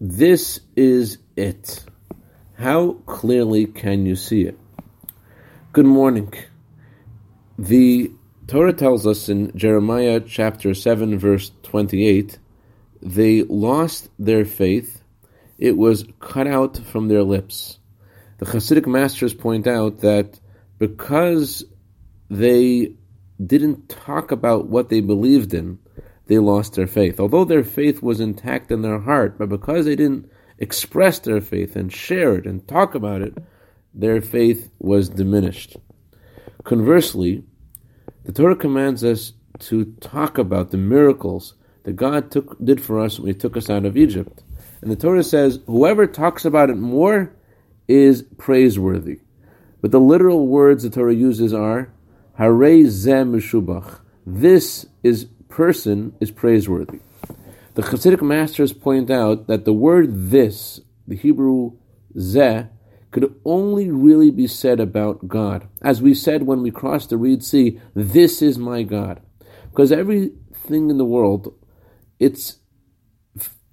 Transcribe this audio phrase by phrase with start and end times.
[0.00, 1.84] This is it.
[2.56, 4.56] How clearly can you see it?
[5.72, 6.32] Good morning.
[7.58, 8.12] The
[8.46, 12.38] Torah tells us in Jeremiah chapter 7, verse 28,
[13.02, 15.02] they lost their faith,
[15.58, 17.80] it was cut out from their lips.
[18.38, 20.38] The Hasidic masters point out that
[20.78, 21.64] because
[22.30, 22.92] they
[23.44, 25.80] didn't talk about what they believed in,
[26.28, 27.18] they lost their faith.
[27.18, 31.74] Although their faith was intact in their heart, but because they didn't express their faith
[31.74, 33.36] and share it and talk about it,
[33.94, 35.76] their faith was diminished.
[36.64, 37.44] Conversely,
[38.24, 43.18] the Torah commands us to talk about the miracles that God took, did for us
[43.18, 44.42] when He took us out of Egypt.
[44.82, 47.34] And the Torah says, whoever talks about it more
[47.88, 49.20] is praiseworthy.
[49.80, 51.90] But the literal words the Torah uses are,
[52.34, 54.00] Hare zeh mishubach.
[54.26, 55.28] This is
[55.58, 57.00] person is praiseworthy.
[57.74, 61.72] The Hasidic masters point out that the word this, the Hebrew
[62.14, 62.68] zeh,
[63.10, 65.66] could only really be said about God.
[65.82, 69.20] As we said when we crossed the Reed Sea, this is my God.
[69.70, 71.52] Because everything in the world,
[72.20, 72.58] its,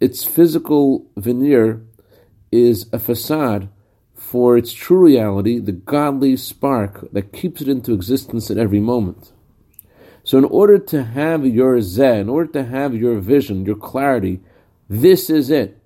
[0.00, 1.84] its physical veneer
[2.50, 3.68] is a facade
[4.14, 9.33] for its true reality, the godly spark that keeps it into existence at every moment.
[10.24, 14.40] So, in order to have your Zeh, in order to have your vision, your clarity,
[14.88, 15.78] this is it.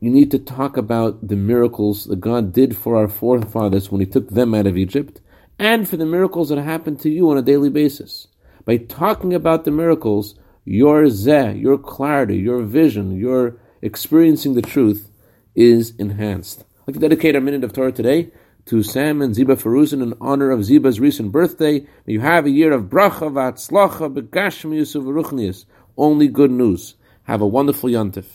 [0.00, 4.06] You need to talk about the miracles that God did for our forefathers when He
[4.06, 5.20] took them out of Egypt,
[5.58, 8.28] and for the miracles that happen to you on a daily basis.
[8.64, 10.34] By talking about the miracles,
[10.64, 15.10] your Zeh, your clarity, your vision, your experiencing the truth
[15.54, 16.60] is enhanced.
[16.60, 18.30] I'd like to dedicate a minute of Torah today
[18.66, 21.86] to Sam and Ziba Feruzin in honor of Ziba's recent birthday.
[22.06, 25.64] May you have a year of bracha, vatzlacha, begashmius, of Ruchnius,
[25.96, 26.94] Only good news.
[27.24, 28.26] Have a wonderful yontif.